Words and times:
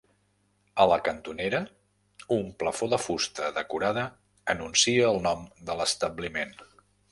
A 0.85 0.85
la 0.91 0.95
cantonera 1.07 1.59
un 2.37 2.49
plafó 2.63 2.89
de 2.95 2.99
fusta 3.03 3.51
decorada 3.59 4.07
anuncia 4.57 5.07
el 5.13 5.23
nom 5.29 5.47
de 5.71 5.79
l'establiment. 5.83 6.61